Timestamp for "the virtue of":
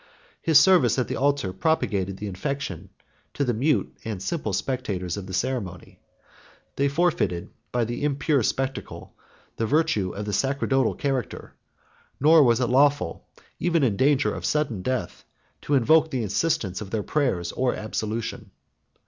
9.57-10.25